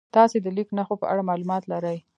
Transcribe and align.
تاسې 0.15 0.37
د 0.41 0.47
لیک 0.57 0.69
نښو 0.77 0.95
په 1.01 1.05
اړه 1.11 1.27
معلومات 1.29 1.63
لرئ؟ 1.71 1.97